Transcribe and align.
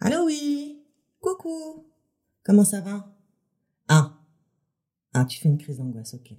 Allô, 0.00 0.26
oui 0.26 0.80
Coucou 1.20 1.84
Comment 2.44 2.64
ça 2.64 2.80
va? 2.80 3.12
Ah 3.88 4.16
Ah, 5.12 5.24
tu 5.24 5.40
fais 5.40 5.48
une 5.48 5.58
crise 5.58 5.78
d'angoisse, 5.78 6.14
ok. 6.14 6.34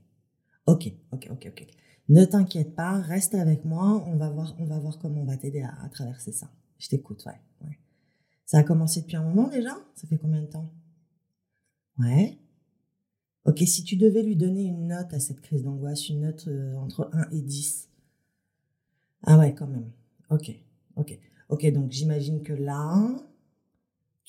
Ok, 0.66 0.94
ok, 1.12 1.28
ok, 1.30 1.48
ok. 1.52 1.68
Ne 2.08 2.24
t'inquiète 2.24 2.74
pas, 2.74 3.02
reste 3.02 3.36
avec 3.36 3.66
moi, 3.66 4.02
on 4.08 4.16
va 4.16 4.30
voir, 4.30 4.56
on 4.60 4.66
va 4.66 4.80
voir 4.80 4.98
comment 4.98 5.22
on 5.22 5.26
va 5.26 5.36
t'aider 5.36 5.62
à, 5.62 5.90
traverser 5.90 6.32
ça. 6.32 6.50
Je 6.78 6.88
t'écoute, 6.88 7.26
ouais, 7.26 7.42
ouais. 7.66 7.78
Ça 8.46 8.60
a 8.60 8.64
commencé 8.64 9.02
depuis 9.02 9.18
un 9.18 9.24
moment 9.24 9.50
déjà? 9.50 9.78
Ça 9.94 10.08
fait 10.08 10.18
combien 10.18 10.42
de 10.42 10.48
temps? 10.48 10.72
Ouais. 11.98 12.40
Ok, 13.44 13.60
si 13.68 13.84
tu 13.84 13.98
devais 13.98 14.24
lui 14.24 14.38
donner 14.38 14.64
une 14.64 14.88
note 14.88 15.14
à 15.14 15.20
cette 15.20 15.42
crise 15.42 15.64
d'angoisse, 15.64 16.08
une 16.08 16.22
note 16.22 16.48
euh, 16.48 16.78
entre 16.78 17.10
1 17.12 17.30
et 17.32 17.42
10. 17.42 17.90
Ah 19.24 19.38
ouais, 19.38 19.54
quand 19.54 19.68
même. 19.68 19.92
Ok, 20.30 20.50
ok. 20.96 21.20
Ok, 21.50 21.70
donc 21.74 21.92
j'imagine 21.92 22.42
que 22.42 22.54
là, 22.54 22.96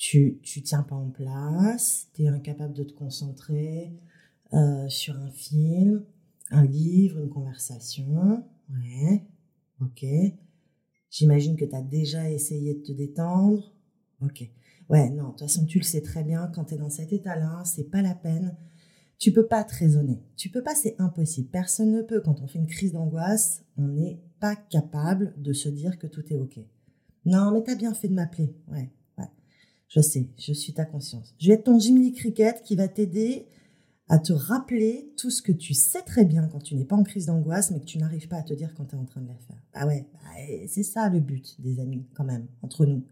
tu 0.01 0.39
tu 0.41 0.63
tiens 0.63 0.81
pas 0.81 0.95
en 0.95 1.11
place, 1.11 2.07
tu 2.15 2.23
es 2.23 2.27
incapable 2.27 2.73
de 2.73 2.83
te 2.83 2.91
concentrer 2.91 3.93
euh, 4.51 4.89
sur 4.89 5.15
un 5.15 5.29
film, 5.29 6.03
un 6.49 6.65
livre, 6.65 7.19
une 7.19 7.29
conversation. 7.29 8.43
Ouais, 8.71 9.23
ok. 9.79 10.03
J'imagine 11.11 11.55
que 11.55 11.65
tu 11.65 11.75
as 11.75 11.83
déjà 11.83 12.31
essayé 12.31 12.73
de 12.73 12.81
te 12.81 12.91
détendre. 12.91 13.71
Ok. 14.23 14.49
Ouais, 14.89 15.11
non, 15.11 15.25
de 15.25 15.29
toute 15.29 15.41
façon, 15.41 15.65
tu 15.65 15.77
le 15.77 15.83
sais 15.83 16.01
très 16.01 16.23
bien, 16.23 16.47
quand 16.47 16.65
tu 16.65 16.73
es 16.73 16.77
dans 16.77 16.89
cet 16.89 17.13
état-là, 17.13 17.61
c'est 17.63 17.91
pas 17.91 18.01
la 18.01 18.15
peine. 18.15 18.57
Tu 19.19 19.31
peux 19.31 19.45
pas 19.45 19.63
te 19.63 19.75
raisonner. 19.75 20.19
Tu 20.35 20.49
peux 20.49 20.63
pas, 20.63 20.73
c'est 20.73 20.95
impossible. 20.97 21.49
Personne 21.49 21.91
ne 21.91 22.01
peut. 22.01 22.21
Quand 22.21 22.41
on 22.41 22.47
fait 22.47 22.57
une 22.57 22.65
crise 22.65 22.93
d'angoisse, 22.93 23.63
on 23.77 23.87
n'est 23.87 24.19
pas 24.39 24.55
capable 24.55 25.35
de 25.37 25.53
se 25.53 25.69
dire 25.69 25.99
que 25.99 26.07
tout 26.07 26.23
est 26.33 26.37
ok. 26.37 26.59
Non, 27.25 27.51
mais 27.51 27.61
t'as 27.61 27.75
bien 27.75 27.93
fait 27.93 28.07
de 28.07 28.15
m'appeler. 28.15 28.55
Ouais, 28.67 28.89
je 29.91 29.99
sais, 29.99 30.29
je 30.37 30.53
suis 30.53 30.73
ta 30.73 30.85
conscience. 30.85 31.35
Je 31.37 31.49
vais 31.49 31.55
être 31.55 31.65
ton 31.65 31.77
Jimmy 31.77 32.13
Cricket 32.13 32.63
qui 32.63 32.77
va 32.77 32.87
t'aider 32.87 33.45
à 34.07 34.19
te 34.19 34.31
rappeler 34.31 35.11
tout 35.17 35.29
ce 35.29 35.41
que 35.41 35.51
tu 35.51 35.73
sais 35.73 36.01
très 36.01 36.23
bien 36.23 36.47
quand 36.47 36.59
tu 36.59 36.75
n'es 36.75 36.85
pas 36.85 36.95
en 36.95 37.03
crise 37.03 37.25
d'angoisse, 37.25 37.71
mais 37.71 37.81
que 37.81 37.85
tu 37.85 37.97
n'arrives 37.97 38.29
pas 38.29 38.37
à 38.37 38.43
te 38.43 38.53
dire 38.53 38.73
quand 38.73 38.85
tu 38.85 38.95
es 38.95 38.97
en 38.97 39.03
train 39.03 39.19
de 39.19 39.27
la 39.27 39.35
faire. 39.35 39.61
Ah 39.73 39.85
ouais, 39.85 40.07
bah, 40.13 40.19
c'est 40.67 40.83
ça 40.83 41.09
le 41.09 41.19
but 41.19 41.59
des 41.59 41.81
amis, 41.81 42.05
quand 42.13 42.23
même, 42.23 42.47
entre 42.61 42.85
nous. 42.85 43.03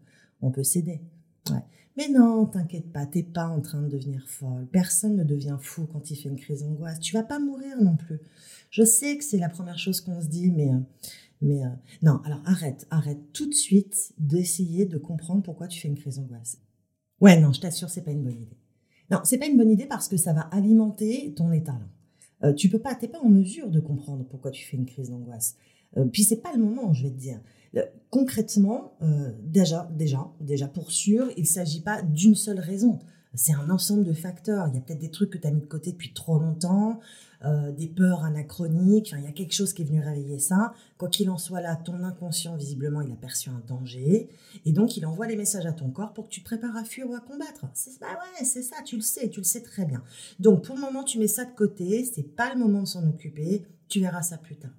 On 0.42 0.52
peut 0.52 0.64
s'aider. 0.64 1.02
Ouais. 1.50 1.64
Mais 1.98 2.08
non, 2.08 2.46
t'inquiète 2.46 2.94
pas, 2.94 3.06
t'es 3.06 3.24
pas 3.24 3.48
en 3.50 3.60
train 3.60 3.82
de 3.82 3.90
devenir 3.90 4.26
folle. 4.30 4.66
Personne 4.72 5.18
ne 5.18 5.26
devient 5.26 5.58
fou 5.60 5.86
quand 5.86 6.10
il 6.12 6.16
fait 6.16 6.30
une 6.30 6.40
crise 6.40 6.64
d'angoisse. 6.64 7.02
Tu 7.02 7.14
vas 7.14 7.24
pas 7.24 7.40
mourir 7.40 7.76
non 7.82 7.98
plus. 7.98 8.20
Je 8.70 8.84
sais 8.84 9.18
que 9.18 9.26
c'est 9.26 9.38
la 9.38 9.50
première 9.50 9.80
chose 9.80 10.00
qu'on 10.00 10.22
se 10.22 10.28
dit, 10.28 10.50
mais 10.50 10.70
euh, 10.70 10.80
mais 11.42 11.66
euh, 11.66 11.70
non. 12.02 12.22
Alors 12.24 12.42
arrête, 12.46 12.88
arrête 12.90 13.34
tout 13.34 13.50
de 13.50 13.54
suite 13.54 14.14
d'essayer 14.18 14.86
de 14.86 14.98
comprendre 14.98 15.44
pourquoi 15.44 15.68
tu 15.68 15.80
fais 15.82 15.90
une 15.90 15.98
crise 15.98 16.18
d'angoisse. 16.18 16.58
Ouais, 17.22 17.40
non, 17.40 17.52
je 17.52 17.62
t'assure, 17.62 17.90
c'est 17.90 18.04
pas 18.04 18.12
une 18.12 18.24
bonne 18.24 18.42
idée. 18.42 18.58
Non, 19.12 19.20
c'est 19.24 19.38
pas 19.38 19.48
une 19.48 19.58
bonne 19.58 19.72
idée 19.72 19.86
parce 19.86 20.08
que 20.08 20.18
ça 20.18 20.34
va 20.34 20.42
alimenter 20.42 21.34
ton 21.36 21.52
état. 21.52 21.80
Euh, 22.44 22.54
tu 22.54 22.70
peux 22.70 22.80
pas, 22.80 22.96
t'es 22.96 23.08
pas 23.08 23.20
en 23.20 23.30
mesure 23.30 23.70
de 23.70 23.80
comprendre 23.80 24.24
pourquoi 24.30 24.52
tu 24.52 24.66
fais 24.66 24.78
une 24.78 24.86
crise 24.86 25.10
d'angoisse. 25.10 25.56
Euh, 25.98 26.06
puis 26.06 26.24
c'est 26.24 26.42
pas 26.42 26.54
le 26.54 26.64
moment, 26.64 26.94
je 26.94 27.04
vais 27.04 27.10
te 27.10 27.20
dire. 27.20 27.42
Euh, 27.76 27.84
concrètement, 28.10 28.94
euh, 29.02 29.32
déjà, 29.44 29.90
déjà, 29.96 30.32
déjà 30.40 30.68
pour 30.68 30.92
sûr, 30.92 31.30
il 31.38 31.46
s'agit 31.46 31.82
pas 31.82 32.02
d'une 32.02 32.36
seule 32.36 32.60
raison. 32.60 33.00
C'est 33.36 33.54
un 33.54 33.70
ensemble 33.70 34.04
de 34.04 34.14
facteurs. 34.14 34.68
Il 34.70 34.76
y 34.76 34.78
a 34.78 34.82
peut-être 34.82 35.00
des 35.00 35.12
trucs 35.12 35.30
que 35.30 35.38
tu 35.38 35.48
as 35.48 35.52
mis 35.52 35.62
de 35.62 35.68
côté 35.68 35.92
depuis 35.92 36.14
trop 36.14 36.40
longtemps, 36.40 37.00
euh, 37.46 37.72
des 37.72 37.88
peurs 37.88 38.24
anachroniques. 38.24 39.14
Il 39.16 39.24
y 39.24 39.28
a 39.28 39.32
quelque 39.32 39.54
chose 39.54 39.74
qui 39.74 39.84
est 39.84 39.86
venu 39.86 40.02
réveiller 40.02 40.40
ça. 40.40 40.74
Quoi 40.98 41.10
qu'il 41.10 41.30
en 41.30 41.38
soit 41.38 41.62
là, 41.62 41.76
ton 41.76 42.04
inconscient, 42.04 42.56
visiblement, 42.56 43.02
il 43.02 43.12
a 43.12 43.16
perçu 43.16 43.50
un 43.50 43.62
danger. 43.68 44.30
Et 44.66 44.72
donc, 44.72 44.98
il 44.98 45.06
envoie 45.06 45.28
les 45.28 45.36
messages 45.36 45.68
à 45.68 45.74
ton 45.74 45.92
corps 45.92 46.14
pour 46.14 46.26
que 46.26 46.32
tu 46.32 46.40
te 46.42 46.46
prépares 46.46 46.76
à 46.76 46.84
fuir 46.84 47.08
ou 47.08 47.14
à 47.14 47.20
combattre. 47.20 47.66
C'est, 47.76 48.00
bah 48.00 48.08
ouais, 48.08 48.46
ça, 48.46 48.78
tu 48.84 48.96
le 48.96 49.04
sais, 49.04 49.30
tu 49.30 49.42
le 49.42 49.46
sais 49.46 49.62
très 49.62 49.86
bien. 49.86 50.04
Donc, 50.40 50.64
pour 50.64 50.76
le 50.76 50.82
moment, 50.82 51.04
tu 51.04 51.20
mets 51.20 51.28
ça 51.28 51.46
de 51.46 51.56
côté. 51.56 52.04
C'est 52.06 52.36
pas 52.36 52.52
le 52.52 52.60
moment 52.60 52.82
de 52.82 52.88
s'en 52.88 53.08
occuper. 53.08 53.64
Tu 53.90 54.00
verras 54.00 54.24
ça 54.24 54.40
plus 54.40 54.56
tard. 54.56 54.72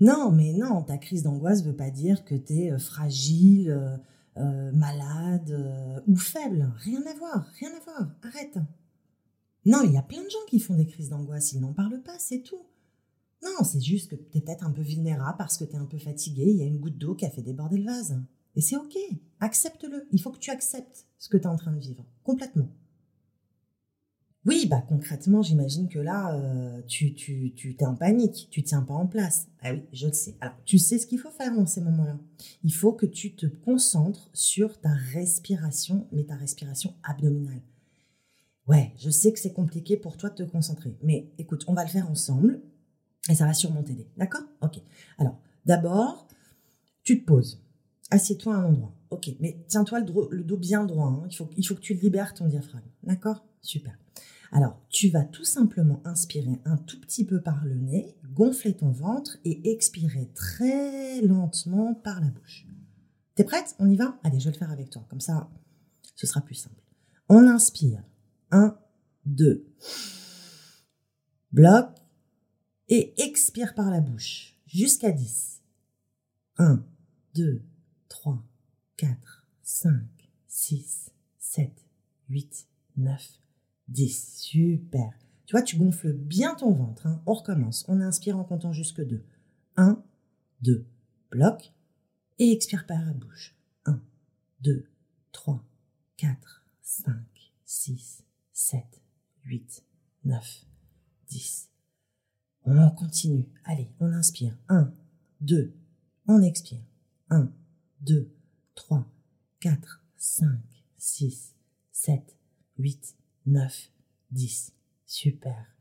Non, 0.00 0.30
mais 0.30 0.52
non, 0.52 0.82
ta 0.82 0.98
crise 0.98 1.22
d'angoisse 1.22 1.62
veut 1.62 1.76
pas 1.76 1.90
dire 1.90 2.24
que 2.24 2.34
tu 2.34 2.52
es 2.54 2.72
euh, 2.72 2.78
fragile, 2.78 4.00
euh, 4.36 4.72
malade 4.72 5.50
euh, 5.50 6.00
ou 6.06 6.16
faible. 6.16 6.72
Rien 6.78 7.02
à 7.06 7.14
voir, 7.14 7.46
rien 7.58 7.70
à 7.74 7.80
voir. 7.80 8.08
Arrête. 8.22 8.58
Non, 9.64 9.82
il 9.84 9.92
y 9.92 9.96
a 9.96 10.02
plein 10.02 10.22
de 10.22 10.28
gens 10.28 10.44
qui 10.48 10.60
font 10.60 10.74
des 10.74 10.86
crises 10.86 11.08
d'angoisse, 11.08 11.52
ils 11.52 11.60
n'en 11.60 11.72
parlent 11.72 12.02
pas, 12.02 12.18
c'est 12.18 12.40
tout. 12.40 12.62
Non, 13.42 13.64
c'est 13.64 13.80
juste 13.80 14.10
que 14.10 14.16
tu 14.16 14.38
es 14.38 14.40
peut-être 14.40 14.64
un 14.64 14.72
peu 14.72 14.82
vulnérable 14.82 15.36
parce 15.38 15.56
que 15.56 15.64
tu 15.64 15.72
es 15.72 15.76
un 15.76 15.86
peu 15.86 15.98
fatigué, 15.98 16.44
il 16.46 16.56
y 16.56 16.62
a 16.62 16.66
une 16.66 16.78
goutte 16.78 16.98
d'eau 16.98 17.14
qui 17.14 17.26
a 17.26 17.30
fait 17.30 17.42
déborder 17.42 17.78
le 17.78 17.84
vase. 17.84 18.20
Et 18.56 18.60
c'est 18.60 18.76
ok, 18.76 18.96
accepte-le. 19.40 20.06
Il 20.12 20.20
faut 20.20 20.30
que 20.30 20.38
tu 20.38 20.50
acceptes 20.50 21.06
ce 21.18 21.28
que 21.28 21.36
tu 21.36 21.44
es 21.44 21.48
en 21.48 21.56
train 21.56 21.72
de 21.72 21.78
vivre, 21.78 22.04
complètement. 22.22 22.68
Oui, 24.46 24.66
bah 24.66 24.84
concrètement, 24.86 25.40
j'imagine 25.40 25.88
que 25.88 25.98
là, 25.98 26.34
euh, 26.34 26.82
tu, 26.86 27.14
tu, 27.14 27.54
tu 27.56 27.76
t'es 27.76 27.86
en 27.86 27.94
panique, 27.94 28.48
tu 28.50 28.62
tiens 28.62 28.82
pas 28.82 28.92
en 28.92 29.06
place. 29.06 29.48
Ah 29.62 29.72
oui, 29.72 29.82
je 29.92 30.06
le 30.06 30.12
sais. 30.12 30.36
Alors, 30.40 30.56
tu 30.66 30.78
sais 30.78 30.98
ce 30.98 31.06
qu'il 31.06 31.18
faut 31.18 31.30
faire 31.30 31.54
dans 31.54 31.66
ces 31.66 31.80
moments-là. 31.80 32.18
Il 32.62 32.72
faut 32.72 32.92
que 32.92 33.06
tu 33.06 33.34
te 33.34 33.46
concentres 33.46 34.28
sur 34.34 34.78
ta 34.80 34.92
respiration, 35.12 36.06
mais 36.12 36.24
ta 36.24 36.36
respiration 36.36 36.94
abdominale. 37.02 37.62
Ouais, 38.66 38.92
je 38.98 39.08
sais 39.08 39.32
que 39.32 39.38
c'est 39.38 39.52
compliqué 39.52 39.96
pour 39.96 40.18
toi 40.18 40.28
de 40.28 40.34
te 40.34 40.42
concentrer, 40.42 40.96
mais 41.02 41.30
écoute, 41.38 41.64
on 41.66 41.74
va 41.74 41.84
le 41.84 41.90
faire 41.90 42.10
ensemble 42.10 42.60
et 43.30 43.34
ça 43.34 43.46
va 43.46 43.54
sûrement 43.54 43.82
t'aider. 43.82 44.08
D'accord? 44.18 44.44
Ok. 44.60 44.78
Alors, 45.18 45.38
d'abord, 45.64 46.28
tu 47.02 47.20
te 47.20 47.26
poses. 47.26 47.62
Assieds-toi 48.10 48.54
à 48.54 48.58
un 48.58 48.64
endroit. 48.64 48.94
Ok, 49.08 49.30
mais 49.40 49.64
tiens-toi 49.68 50.00
le, 50.00 50.44
dos 50.44 50.56
bien 50.56 50.84
droit. 50.84 51.08
Hein. 51.08 51.26
Il, 51.30 51.36
faut, 51.36 51.48
il 51.56 51.66
faut 51.66 51.74
que 51.74 51.80
tu 51.80 51.94
libères 51.94 52.34
ton 52.34 52.46
diaphragme. 52.46 52.88
D'accord? 53.02 53.44
Super. 53.62 53.96
Alors, 54.54 54.80
tu 54.88 55.08
vas 55.08 55.24
tout 55.24 55.44
simplement 55.44 56.00
inspirer 56.04 56.60
un 56.64 56.76
tout 56.76 57.00
petit 57.00 57.26
peu 57.26 57.40
par 57.40 57.64
le 57.64 57.74
nez, 57.74 58.16
gonfler 58.32 58.72
ton 58.76 58.92
ventre 58.92 59.36
et 59.44 59.72
expirer 59.72 60.30
très 60.32 61.20
lentement 61.22 61.92
par 61.92 62.20
la 62.20 62.28
bouche. 62.28 62.64
T'es 63.34 63.42
prête? 63.42 63.74
On 63.80 63.90
y 63.90 63.96
va? 63.96 64.16
Allez, 64.22 64.38
je 64.38 64.44
vais 64.44 64.52
le 64.52 64.58
faire 64.58 64.70
avec 64.70 64.90
toi. 64.90 65.04
Comme 65.10 65.20
ça, 65.20 65.50
ce 66.14 66.28
sera 66.28 66.40
plus 66.40 66.54
simple. 66.54 66.80
On 67.28 67.48
inspire. 67.48 68.04
1, 68.52 68.78
2. 69.26 69.66
Bloc. 71.50 71.88
Et 72.88 73.20
expire 73.20 73.74
par 73.74 73.90
la 73.90 74.00
bouche. 74.00 74.56
Jusqu'à 74.66 75.10
10. 75.10 75.62
1, 76.58 76.80
2, 77.34 77.60
3, 78.08 78.40
4, 78.98 79.48
5, 79.64 79.92
6, 80.46 81.10
7, 81.40 81.72
8, 82.28 82.68
9, 82.98 83.40
10. 83.88 84.38
Super. 84.38 85.10
Tu 85.46 85.52
vois, 85.52 85.62
tu 85.62 85.76
gonfles 85.76 86.12
bien 86.12 86.54
ton 86.54 86.72
ventre. 86.72 87.06
Hein. 87.06 87.22
On 87.26 87.34
recommence. 87.34 87.84
On 87.88 88.00
inspire 88.00 88.38
en 88.38 88.44
comptant 88.44 88.72
jusque 88.72 89.02
2. 89.04 89.22
1, 89.76 90.02
2. 90.62 90.86
Bloc. 91.30 91.72
Et 92.38 92.50
expire 92.52 92.86
par 92.86 93.04
la 93.04 93.12
bouche. 93.12 93.56
1, 93.84 94.00
2, 94.62 94.86
3, 95.32 95.64
4, 96.16 96.64
5, 96.82 97.14
6, 97.64 98.24
7, 98.52 99.02
8, 99.44 99.84
9, 100.24 100.66
10. 101.28 101.70
On 102.64 102.90
continue. 102.90 103.46
Allez, 103.64 103.90
on 104.00 104.12
inspire. 104.12 104.56
1, 104.68 104.92
2. 105.42 105.74
On 106.26 106.42
expire. 106.42 106.82
1, 107.30 107.52
2, 108.00 108.30
3, 108.74 109.06
4, 109.60 110.04
5, 110.16 110.48
6, 110.96 111.54
7, 111.92 112.36
8, 112.78 113.16
9, 113.46 113.90
10. 114.30 114.72
Super. 115.06 115.74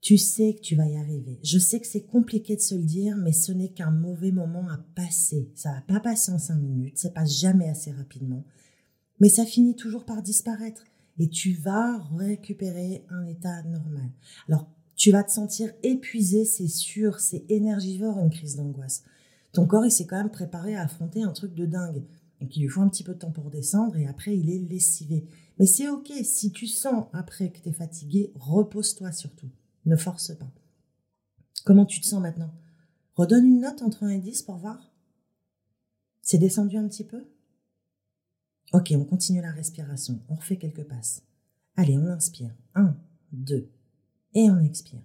Tu 0.00 0.18
sais 0.18 0.54
que 0.54 0.60
tu 0.60 0.74
vas 0.74 0.88
y 0.88 0.96
arriver. 0.96 1.38
Je 1.44 1.58
sais 1.58 1.78
que 1.78 1.86
c'est 1.86 2.02
compliqué 2.02 2.56
de 2.56 2.60
se 2.60 2.74
le 2.74 2.82
dire, 2.82 3.16
mais 3.16 3.32
ce 3.32 3.52
n'est 3.52 3.68
qu'un 3.68 3.92
mauvais 3.92 4.32
moment 4.32 4.68
à 4.68 4.78
passer. 4.96 5.48
Ça 5.54 5.72
va 5.72 5.80
pas 5.82 6.00
passer 6.00 6.32
en 6.32 6.38
cinq 6.38 6.56
minutes, 6.56 6.98
ça 6.98 7.10
passe 7.10 7.38
jamais 7.38 7.68
assez 7.68 7.92
rapidement. 7.92 8.44
Mais 9.20 9.28
ça 9.28 9.46
finit 9.46 9.76
toujours 9.76 10.04
par 10.04 10.22
disparaître 10.22 10.82
et 11.18 11.28
tu 11.28 11.52
vas 11.52 11.98
récupérer 12.16 13.04
un 13.10 13.26
état 13.26 13.62
normal. 13.62 14.10
Alors, 14.48 14.66
tu 14.96 15.12
vas 15.12 15.22
te 15.22 15.30
sentir 15.30 15.70
épuisé, 15.84 16.44
c'est 16.44 16.68
sûr, 16.68 17.20
c'est 17.20 17.44
énergivore 17.48 18.18
une 18.18 18.30
crise 18.30 18.56
d'angoisse. 18.56 19.04
Ton 19.52 19.66
corps, 19.66 19.84
il 19.86 19.92
s'est 19.92 20.06
quand 20.06 20.16
même 20.16 20.30
préparé 20.30 20.74
à 20.74 20.82
affronter 20.82 21.22
un 21.22 21.32
truc 21.32 21.54
de 21.54 21.66
dingue. 21.66 22.02
Donc, 22.42 22.56
il 22.56 22.62
lui 22.62 22.68
faut 22.68 22.80
un 22.80 22.88
petit 22.88 23.04
peu 23.04 23.14
de 23.14 23.20
temps 23.20 23.30
pour 23.30 23.50
descendre 23.50 23.96
et 23.96 24.08
après, 24.08 24.36
il 24.36 24.50
est 24.50 24.58
lessivé. 24.58 25.28
Mais 25.60 25.66
c'est 25.66 25.88
ok, 25.88 26.10
si 26.24 26.50
tu 26.50 26.66
sens 26.66 27.06
après 27.12 27.52
que 27.52 27.60
tu 27.60 27.68
es 27.68 27.72
fatigué, 27.72 28.32
repose-toi 28.34 29.12
surtout. 29.12 29.48
Ne 29.86 29.94
force 29.94 30.36
pas. 30.36 30.50
Comment 31.64 31.86
tu 31.86 32.00
te 32.00 32.06
sens 32.06 32.20
maintenant? 32.20 32.52
Redonne 33.14 33.46
une 33.46 33.60
note 33.60 33.80
entre 33.82 34.02
1 34.02 34.08
et 34.08 34.18
10 34.18 34.42
pour 34.42 34.56
voir. 34.56 34.92
C'est 36.20 36.38
descendu 36.38 36.78
un 36.78 36.88
petit 36.88 37.04
peu? 37.04 37.24
Ok, 38.72 38.92
on 38.96 39.04
continue 39.04 39.40
la 39.40 39.52
respiration. 39.52 40.20
On 40.28 40.34
refait 40.34 40.56
quelques 40.56 40.88
passes. 40.88 41.22
Allez, 41.76 41.96
on 41.96 42.08
inspire. 42.08 42.52
1, 42.74 42.96
2. 43.30 43.70
Et 44.34 44.50
on 44.50 44.58
expire. 44.58 45.02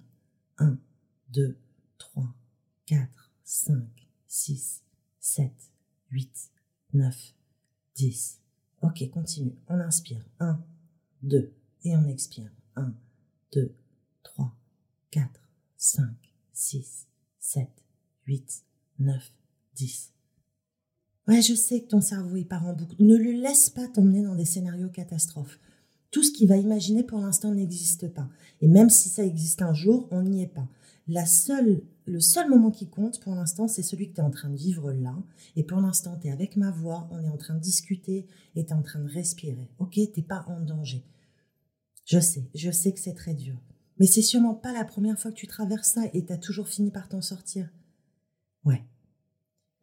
1, 0.57 0.79
2, 1.33 1.55
3, 1.99 2.35
4, 2.87 3.31
5, 3.43 3.83
6, 4.25 4.81
7, 5.19 5.51
8, 6.09 6.51
9, 6.97 7.35
10. 7.95 8.39
Ok, 8.81 9.09
continue. 9.11 9.55
On 9.67 9.79
inspire. 9.79 10.25
1, 10.39 10.59
2. 11.23 11.53
Et 11.83 11.95
on 11.95 12.07
expire. 12.07 12.51
1, 12.75 12.93
2, 13.53 13.75
3, 14.23 14.55
4, 15.11 15.29
5, 15.77 16.05
6, 16.53 17.07
7, 17.39 17.69
8, 18.25 18.63
9, 18.99 19.31
10. 19.75 20.11
Ouais, 21.27 21.41
je 21.41 21.53
sais 21.53 21.81
que 21.81 21.87
ton 21.87 22.01
cerveau 22.01 22.43
part 22.45 22.65
en 22.65 22.73
boucle. 22.73 22.95
Ne 22.99 23.15
le 23.15 23.31
laisse 23.31 23.69
pas 23.69 23.87
t'emmener 23.87 24.23
dans 24.23 24.35
des 24.35 24.45
scénarios 24.45 24.89
catastrophes. 24.89 25.59
Tout 26.09 26.23
ce 26.23 26.31
qu'il 26.31 26.47
va 26.47 26.57
imaginer 26.57 27.03
pour 27.03 27.19
l'instant 27.19 27.53
n'existe 27.53 28.07
pas. 28.07 28.29
Et 28.61 28.67
même 28.67 28.89
si 28.89 29.09
ça 29.09 29.23
existe 29.23 29.61
un 29.61 29.73
jour, 29.73 30.07
on 30.09 30.23
n'y 30.23 30.41
est 30.41 30.47
pas. 30.47 30.67
La 31.07 31.25
seule, 31.25 31.81
le 32.05 32.19
seul 32.19 32.49
moment 32.49 32.69
qui 32.69 32.89
compte 32.89 33.21
pour 33.21 33.33
l'instant, 33.33 33.67
c'est 33.67 33.83
celui 33.83 34.09
que 34.09 34.15
tu 34.15 34.21
es 34.21 34.23
en 34.23 34.29
train 34.29 34.49
de 34.49 34.57
vivre 34.57 34.91
là. 34.91 35.15
Et 35.55 35.63
pour 35.63 35.79
l'instant, 35.79 36.17
tu 36.19 36.27
es 36.27 36.31
avec 36.31 36.57
ma 36.57 36.71
voix, 36.71 37.07
on 37.11 37.23
est 37.23 37.29
en 37.29 37.37
train 37.37 37.55
de 37.55 37.61
discuter 37.61 38.27
et 38.55 38.65
tu 38.65 38.71
es 38.71 38.73
en 38.73 38.81
train 38.81 38.99
de 38.99 39.09
respirer. 39.09 39.69
Ok, 39.79 39.99
t'es 40.13 40.21
pas 40.21 40.43
en 40.47 40.59
danger. 40.59 41.03
Je 42.05 42.19
sais, 42.19 42.49
je 42.55 42.71
sais 42.71 42.91
que 42.91 42.99
c'est 42.99 43.13
très 43.13 43.33
dur. 43.33 43.55
Mais 43.99 44.05
c'est 44.05 44.21
sûrement 44.21 44.53
pas 44.53 44.73
la 44.73 44.85
première 44.85 45.17
fois 45.19 45.31
que 45.31 45.37
tu 45.37 45.47
traverses 45.47 45.89
ça 45.89 46.01
et 46.13 46.25
tu 46.25 46.33
as 46.33 46.37
toujours 46.37 46.67
fini 46.67 46.91
par 46.91 47.07
t'en 47.07 47.21
sortir. 47.21 47.69
Ouais, 48.63 48.83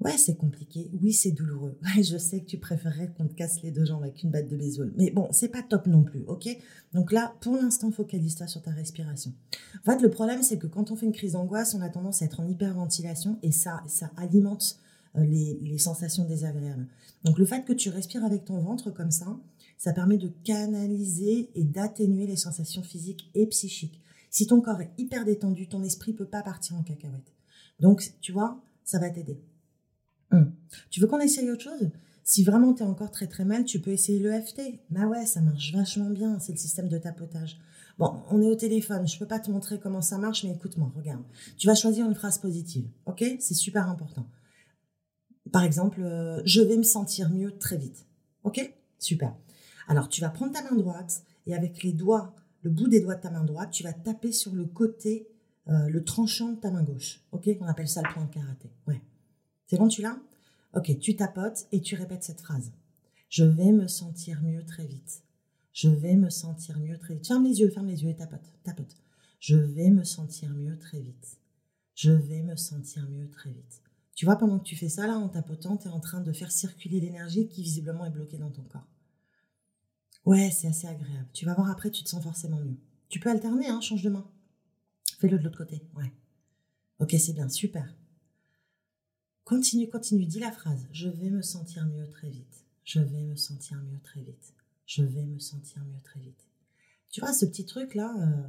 Ouais, 0.05 0.19
c'est 0.19 0.37
compliqué. 0.37 0.91
Oui, 1.03 1.15
c'est 1.15 1.31
douloureux. 1.31 1.79
je 1.97 2.19
sais 2.19 2.41
que 2.41 2.47
tu 2.47 2.59
préférerais 2.59 3.11
qu'on 3.17 3.27
te 3.27 3.33
casse 3.33 3.63
les 3.63 3.71
deux 3.71 3.87
jambes 3.87 4.03
avec 4.03 4.23
une 4.23 4.31
batte 4.31 4.49
de 4.49 4.57
baseball. 4.57 4.93
Mais 4.99 5.11
bon, 5.11 5.29
c'est 5.33 5.49
pas 5.49 5.63
top 5.63 5.87
non 5.87 6.03
plus, 6.03 6.25
ok? 6.27 6.47
Donc 6.93 7.11
là, 7.11 7.35
pour 7.41 7.57
l'instant, 7.57 7.91
focalise-toi 7.91 8.47
sur 8.47 8.61
ta 8.61 8.71
respiration. 8.71 9.33
En 9.81 9.91
fait, 9.91 10.03
le 10.03 10.11
problème, 10.11 10.43
c'est 10.43 10.59
que 10.59 10.67
quand 10.67 10.91
on 10.91 10.97
fait 10.97 11.07
une 11.07 11.13
crise 11.13 11.33
d'angoisse, 11.33 11.75
on 11.75 11.81
a 11.81 11.89
tendance 11.89 12.21
à 12.21 12.27
être 12.27 12.41
en 12.41 12.47
hyperventilation 12.47 13.39
et 13.43 13.51
ça, 13.51 13.83
ça 13.87 14.11
alimente 14.19 14.79
euh, 15.17 15.25
les, 15.25 15.59
les 15.63 15.79
sensations 15.79 16.27
désagréables. 16.27 16.87
Donc 17.25 17.39
le 17.39 17.47
fait 17.47 17.65
que 17.65 17.73
tu 17.73 17.89
respires 17.89 18.27
avec 18.27 18.45
ton 18.45 18.59
ventre 18.59 18.91
comme 18.91 19.11
ça, 19.11 19.39
ça 19.79 19.95
permet 19.95 20.19
de 20.19 20.29
canaliser 20.45 21.51
et 21.55 21.65
d'atténuer 21.65 22.27
les 22.27 22.37
sensations 22.37 22.83
physiques 22.83 23.31
et 23.35 23.47
psychiques. 23.47 24.03
Si 24.31 24.47
ton 24.47 24.61
corps 24.61 24.83
est 24.83 24.91
hyper 24.99 25.25
détendu, 25.25 25.67
ton 25.67 25.83
esprit 25.83 26.13
peut 26.13 26.27
pas 26.27 26.43
partir 26.43 26.77
en 26.77 26.83
cacahuète. 26.83 27.33
Donc, 27.81 28.03
tu 28.21 28.33
vois, 28.33 28.61
ça 28.85 28.99
va 28.99 29.09
t'aider. 29.09 29.41
Hum. 30.35 30.53
Tu 30.91 31.01
veux 31.01 31.07
qu'on 31.07 31.21
essaye 31.21 31.51
autre 31.51 31.63
chose? 31.63 31.91
Si 32.23 32.43
vraiment 32.43 32.73
tu 32.73 32.83
es 32.83 32.87
encore 32.87 33.11
très 33.11 33.27
très 33.27 33.45
mal, 33.45 33.65
tu 33.65 33.81
peux 33.81 33.91
essayer 33.91 34.19
le 34.19 34.33
FT. 34.33 34.81
Bah 34.91 35.07
ouais, 35.07 35.27
ça 35.27 35.43
marche 35.43 35.73
vachement 35.75 36.09
bien, 36.09 36.39
c'est 36.41 36.53
le 36.53 36.59
système 36.59 36.89
de 36.89 36.97
tapotage. 36.97 37.59
Bon, 37.99 38.23
on 38.31 38.41
est 38.43 38.47
au 38.47 38.55
téléphone, 38.55 39.07
je 39.07 39.19
peux 39.19 39.27
pas 39.27 39.39
te 39.39 39.51
montrer 39.51 39.79
comment 39.79 40.01
ça 40.01 40.19
marche, 40.19 40.43
mais 40.43 40.51
écoute-moi, 40.51 40.91
regarde. 40.97 41.23
Tu 41.59 41.67
vas 41.67 41.75
choisir 41.75 42.07
une 42.07 42.15
phrase 42.15 42.39
positive, 42.39 42.89
ok? 43.07 43.25
C'est 43.39 43.55
super 43.55 43.89
important. 43.89 44.27
Par 45.53 45.63
exemple, 45.63 46.03
euh, 46.03 46.41
je 46.45 46.63
vais 46.63 46.77
me 46.77 46.83
sentir 46.83 47.31
mieux 47.31 47.57
très 47.59 47.77
vite. 47.77 48.07
Ok? 48.43 48.75
Super. 48.99 49.37
Alors, 49.87 50.09
tu 50.09 50.21
vas 50.21 50.31
prendre 50.31 50.53
ta 50.53 50.63
main 50.63 50.75
droite 50.75 51.23
et 51.47 51.55
avec 51.55 51.83
les 51.83 51.93
doigts, 51.93 52.35
le 52.63 52.71
bout 52.71 52.89
des 52.89 53.01
doigts 53.01 53.15
de 53.15 53.21
ta 53.21 53.31
main 53.31 53.45
droite, 53.45 53.71
tu 53.71 53.83
vas 53.83 53.93
taper 53.93 54.33
sur 54.33 54.53
le 54.55 54.65
côté, 54.65 55.29
euh, 55.69 55.89
le 55.89 56.03
tranchant 56.03 56.53
de 56.53 56.57
ta 56.57 56.71
main 56.71 56.83
gauche. 56.83 57.21
Ok? 57.33 57.51
On 57.61 57.67
appelle 57.67 57.89
ça 57.89 58.01
le 58.03 58.13
point 58.13 58.27
karaté. 58.27 58.71
Ouais. 58.89 59.01
C'est 59.67 59.79
bon, 59.79 59.89
tu 59.89 60.03
l'as? 60.03 60.19
Ok, 60.75 60.99
tu 60.99 61.17
tapotes 61.17 61.67
et 61.73 61.81
tu 61.81 61.95
répètes 61.95 62.25
cette 62.25 62.41
phrase. 62.41 62.73
Je 63.29 63.45
vais 63.45 63.73
me 63.73 63.87
sentir 63.87 64.43
mieux 64.43 64.65
très 64.65 64.87
vite. 64.87 65.23
Je 65.73 65.89
vais 65.89 66.17
me 66.17 66.31
sentir 66.31 66.79
mieux 66.79 66.99
très 66.99 67.15
vite. 67.15 67.27
Ferme 67.27 67.45
les 67.45 67.61
yeux, 67.61 67.71
ferme 67.71 67.87
les 67.87 68.03
yeux 68.03 68.11
et 68.11 68.17
tapote, 68.17 68.53
tapote. 68.63 68.97
Je 69.41 69.57
vais 69.57 69.91
me 69.91 70.05
sentir 70.05 70.51
mieux 70.51 70.79
très 70.79 71.01
vite. 71.01 71.39
Je 71.95 72.13
vais 72.13 72.43
me 72.43 72.57
sentir 72.57 73.09
mieux 73.09 73.29
très 73.31 73.51
vite. 73.51 73.83
Tu 74.15 74.25
vois, 74.25 74.37
pendant 74.37 74.59
que 74.59 74.65
tu 74.65 74.77
fais 74.77 74.89
ça, 74.89 75.07
là, 75.07 75.19
en 75.19 75.29
tapotant, 75.29 75.77
tu 75.77 75.89
es 75.89 75.91
en 75.91 76.01
train 76.01 76.21
de 76.21 76.33
faire 76.33 76.53
circuler 76.53 77.01
l'énergie 77.01 77.49
qui 77.49 77.63
visiblement 77.63 78.05
est 78.05 78.11
bloquée 78.11 78.39
dans 78.39 78.51
ton 78.51 78.63
corps. 78.63 78.87
Ouais, 80.25 80.51
c'est 80.51 80.69
assez 80.69 80.87
agréable. 80.87 81.29
Tu 81.33 81.45
vas 81.45 81.55
voir 81.55 81.71
après, 81.71 81.91
tu 81.91 82.05
te 82.05 82.09
sens 82.09 82.23
forcément 82.23 82.61
mieux. 82.61 82.79
Tu 83.09 83.21
peux 83.21 83.31
alterner, 83.31 83.69
hein, 83.69 83.81
change 83.81 84.03
de 84.03 84.11
main. 84.11 84.27
Fais-le 85.19 85.39
de 85.39 85.45
l'autre 85.45 85.59
côté, 85.59 85.83
ouais. 85.97 86.13
Ok, 87.01 87.15
c'est 87.19 87.33
bien, 87.33 87.49
super. 87.49 87.95
Continue, 89.45 89.89
continue, 89.89 90.25
dis 90.25 90.41
la 90.41 90.51
phrase. 90.51 90.87
Je 90.91 91.09
vais 91.09 91.31
me 91.31 91.43
sentir 91.43 91.87
mieux 91.87 92.09
très 92.09 92.31
vite. 92.31 92.65
Je 92.85 93.01
vais 93.01 93.23
me 93.23 93.37
sentir 93.37 93.79
mieux 93.79 94.01
très 94.03 94.23
vite. 94.23 94.55
Je 94.87 95.03
vais 95.03 95.25
me 95.25 95.39
sentir 95.39 95.85
mieux 95.85 96.01
très 96.03 96.21
vite. 96.21 96.49
Tu 97.11 97.21
vois, 97.21 97.33
ce 97.33 97.45
petit 97.45 97.67
truc-là, 97.67 98.15
euh, 98.19 98.49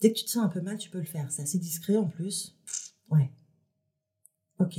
dès 0.00 0.12
que 0.12 0.18
tu 0.18 0.24
te 0.24 0.30
sens 0.30 0.44
un 0.44 0.48
peu 0.48 0.60
mal, 0.60 0.76
tu 0.76 0.90
peux 0.90 0.98
le 0.98 1.04
faire. 1.04 1.30
C'est 1.30 1.42
assez 1.42 1.58
discret 1.58 1.96
en 1.96 2.08
plus. 2.08 2.56
Ouais. 3.10 3.30
Ok. 4.58 4.78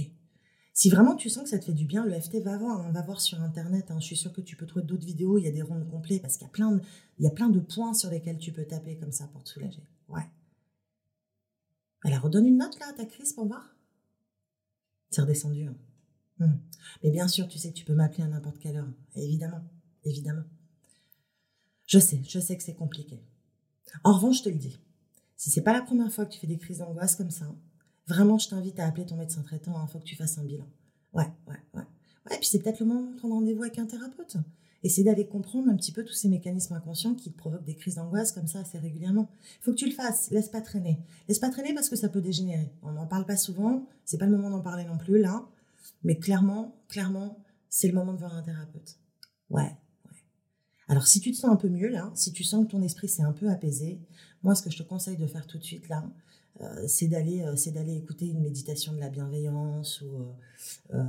Si 0.73 0.89
vraiment 0.89 1.15
tu 1.15 1.29
sens 1.29 1.43
que 1.43 1.49
ça 1.49 1.59
te 1.59 1.65
fait 1.65 1.73
du 1.73 1.85
bien, 1.85 2.05
le 2.05 2.19
FT 2.19 2.41
va 2.41 2.57
voir, 2.57 2.85
on 2.85 2.91
va 2.91 3.01
voir 3.01 3.19
sur 3.19 3.41
internet. 3.41 3.91
Hein. 3.91 3.99
Je 3.99 4.05
suis 4.05 4.17
sûre 4.17 4.31
que 4.31 4.41
tu 4.41 4.55
peux 4.55 4.65
trouver 4.65 4.85
d'autres 4.85 5.05
vidéos. 5.05 5.37
Il 5.37 5.43
y 5.43 5.47
a 5.47 5.51
des 5.51 5.61
rondes 5.61 5.89
complets 5.89 6.19
parce 6.19 6.37
qu'il 6.37 6.47
y 6.47 6.49
a 6.49 6.53
plein 6.53 6.73
de, 6.73 6.81
y 7.17 7.27
a 7.27 7.31
plein 7.31 7.49
de 7.49 7.59
points 7.59 7.93
sur 7.93 8.09
lesquels 8.09 8.37
tu 8.37 8.51
peux 8.51 8.65
taper 8.65 8.97
comme 8.97 9.11
ça 9.11 9.27
pour 9.27 9.43
te 9.43 9.49
soulager. 9.49 9.83
Ouais. 10.09 10.29
Alors 12.03 12.23
redonne 12.23 12.45
une 12.45 12.57
note 12.57 12.77
là 12.79 12.87
à 12.89 12.93
ta 12.93 13.05
crise 13.05 13.33
pour 13.33 13.45
voir. 13.45 13.75
C'est 15.09 15.21
redescendu. 15.21 15.63
Hein. 15.65 15.75
Hmm. 16.39 16.57
Mais 17.03 17.11
bien 17.11 17.27
sûr, 17.27 17.47
tu 17.47 17.57
sais 17.57 17.69
que 17.69 17.77
tu 17.77 17.85
peux 17.85 17.93
m'appeler 17.93 18.23
à 18.23 18.27
n'importe 18.27 18.59
quelle 18.59 18.77
heure. 18.77 18.91
Évidemment, 19.15 19.63
évidemment. 20.03 20.43
Je 21.85 21.99
sais, 21.99 22.21
je 22.27 22.39
sais 22.39 22.55
que 22.55 22.63
c'est 22.63 22.75
compliqué. 22.75 23.19
En 24.03 24.13
revanche, 24.13 24.39
je 24.39 24.43
te 24.43 24.49
le 24.49 24.55
dis, 24.55 24.79
si 25.35 25.49
c'est 25.49 25.61
pas 25.63 25.73
la 25.73 25.81
première 25.81 26.11
fois 26.11 26.25
que 26.25 26.31
tu 26.31 26.39
fais 26.39 26.47
des 26.47 26.57
crises 26.57 26.79
d'angoisse 26.79 27.15
comme 27.15 27.31
ça, 27.31 27.45
vraiment, 28.07 28.37
je 28.37 28.49
t'invite 28.49 28.79
à 28.79 28.85
appeler 28.85 29.05
ton 29.05 29.15
médecin 29.15 29.41
traitant. 29.41 29.77
Hein, 29.77 29.87
faut 29.87 29.99
que 29.99 30.03
tu 30.03 30.15
fasses 30.15 30.37
un 30.37 30.43
bilan. 30.43 30.67
Ouais, 31.13 31.27
ouais, 31.47 31.59
ouais. 31.73 31.83
Ouais, 32.29 32.37
puis 32.37 32.47
c'est 32.47 32.59
peut-être 32.59 32.79
le 32.79 32.85
moment 32.85 33.11
de 33.11 33.17
prendre 33.17 33.33
rendez-vous 33.33 33.63
avec 33.63 33.79
un 33.79 33.85
thérapeute. 33.85 34.37
Essayer 34.83 35.03
d'aller 35.03 35.27
comprendre 35.27 35.69
un 35.69 35.75
petit 35.75 35.91
peu 35.91 36.03
tous 36.03 36.13
ces 36.13 36.29
mécanismes 36.29 36.73
inconscients 36.73 37.13
qui 37.13 37.31
te 37.31 37.37
provoquent 37.37 37.65
des 37.65 37.75
crises 37.75 37.95
d'angoisse 37.95 38.31
comme 38.31 38.47
ça 38.47 38.59
assez 38.59 38.77
régulièrement. 38.77 39.29
Il 39.59 39.63
faut 39.63 39.71
que 39.71 39.77
tu 39.77 39.85
le 39.85 39.91
fasses, 39.91 40.31
laisse 40.31 40.49
pas 40.49 40.61
traîner. 40.61 40.99
Laisse 41.27 41.39
pas 41.39 41.49
traîner 41.49 41.73
parce 41.73 41.89
que 41.89 41.95
ça 41.95 42.07
peut 42.07 42.21
dégénérer. 42.21 42.71
On 42.81 42.91
n'en 42.91 43.07
parle 43.07 43.25
pas 43.25 43.37
souvent, 43.37 43.85
c'est 44.05 44.17
pas 44.17 44.25
le 44.25 44.31
moment 44.31 44.49
d'en 44.49 44.61
parler 44.61 44.85
non 44.85 44.97
plus 44.97 45.19
là, 45.19 45.45
mais 46.03 46.17
clairement, 46.17 46.75
clairement, 46.87 47.37
c'est 47.69 47.87
le 47.87 47.93
moment 47.93 48.13
de 48.13 48.19
voir 48.19 48.35
un 48.35 48.41
thérapeute. 48.41 48.97
Ouais. 49.49 49.75
Alors 50.87 51.07
si 51.07 51.19
tu 51.19 51.31
te 51.31 51.37
sens 51.37 51.51
un 51.51 51.55
peu 51.55 51.69
mieux 51.69 51.87
là, 51.87 52.11
si 52.15 52.31
tu 52.33 52.43
sens 52.43 52.65
que 52.65 52.71
ton 52.71 52.81
esprit 52.81 53.07
s'est 53.07 53.21
un 53.21 53.31
peu 53.31 53.49
apaisé, 53.49 54.01
moi 54.41 54.55
ce 54.55 54.63
que 54.63 54.71
je 54.71 54.77
te 54.77 54.83
conseille 54.83 55.17
de 55.17 55.27
faire 55.27 55.45
tout 55.45 55.59
de 55.59 55.63
suite 55.63 55.87
là, 55.87 56.03
euh, 56.61 56.85
c'est 56.87 57.07
d'aller 57.07 57.41
euh, 57.41 57.55
c'est 57.55 57.71
d'aller 57.71 57.95
écouter 57.95 58.25
une 58.25 58.41
méditation 58.41 58.93
de 58.93 58.99
la 58.99 59.09
bienveillance 59.09 60.01
ou 60.01 60.33
euh, 60.95 61.03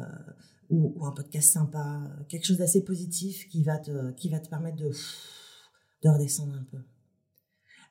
ou, 0.71 1.05
un 1.05 1.13
podcast 1.13 1.53
sympa, 1.53 2.01
quelque 2.29 2.47
chose 2.47 2.59
d'assez 2.59 2.83
positif 2.85 3.49
qui 3.49 3.63
va 3.63 3.79
te, 3.79 4.13
qui 4.13 4.29
va 4.29 4.39
te 4.41 4.49
permettre 4.49 4.77
de, 4.77 4.91
de 6.03 6.09
redescendre 6.09 6.55
un 6.55 6.65
peu. 6.71 6.79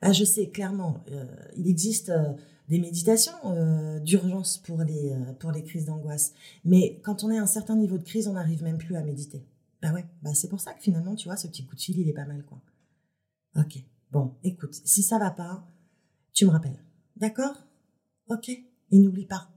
Ah, 0.02 0.14
je 0.14 0.24
sais 0.24 0.50
clairement, 0.50 1.04
euh, 1.12 1.26
il 1.58 1.68
existe 1.68 2.10
euh, 2.10 2.34
des 2.70 2.80
méditations 2.80 3.34
euh, 3.46 4.00
d'urgence 4.00 4.58
pour 4.58 4.82
les, 4.82 5.14
pour 5.40 5.52
les 5.52 5.64
crises 5.64 5.86
d'angoisse, 5.86 6.34
mais 6.64 7.02
quand 7.04 7.24
on 7.24 7.32
est 7.32 7.38
à 7.38 7.44
un 7.44 7.48
certain 7.48 7.76
niveau 7.76 7.98
de 7.98 8.04
crise, 8.04 8.28
on 8.28 8.34
n'arrive 8.34 8.64
même 8.64 8.78
plus 8.78 8.96
à 8.96 9.04
méditer. 9.04 9.46
Bah 9.82 9.92
ouais, 9.94 10.06
bah 10.22 10.34
c'est 10.34 10.50
pour 10.50 10.62
ça 10.62 10.74
que 10.74 10.82
finalement, 10.82 11.16
tu 11.16 11.28
vois, 11.28 11.38
ce 11.38 11.48
petit 11.48 11.66
coup 11.66 11.76
de 11.76 11.82
fil, 11.82 12.00
il 12.00 12.08
est 12.08 12.14
pas 12.14 12.26
mal, 12.26 12.44
quoi. 12.46 12.62
Ok, 13.56 13.84
bon, 14.12 14.36
écoute, 14.44 14.80
si 14.86 15.04
ça 15.04 15.20
va 15.20 15.32
pas, 15.32 15.68
tu 16.32 16.46
me 16.46 16.52
rappelles, 16.52 16.82
d'accord? 17.18 17.56
Ok, 18.30 18.50
et 18.50 19.00
n'oublie 19.00 19.26
pas, 19.26 19.50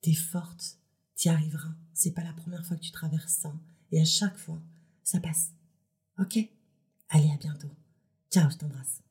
t'es 0.00 0.14
forte, 0.14 0.78
t'y 1.14 1.28
arriveras. 1.28 1.74
C'est 1.94 2.12
pas 2.12 2.24
la 2.24 2.32
première 2.32 2.66
fois 2.66 2.76
que 2.76 2.82
tu 2.82 2.90
traverses 2.90 3.32
ça. 3.32 3.52
Et 3.92 4.00
à 4.00 4.04
chaque 4.04 4.36
fois, 4.36 4.60
ça 5.04 5.20
passe. 5.20 5.52
Ok? 6.18 6.38
Allez, 7.08 7.30
à 7.30 7.36
bientôt. 7.36 7.70
Ciao, 8.30 8.50
je 8.50 8.56
t'embrasse. 8.56 9.03